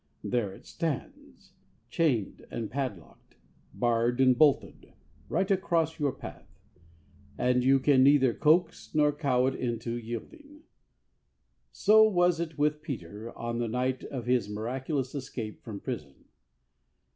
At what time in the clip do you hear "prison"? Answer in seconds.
15.79-16.15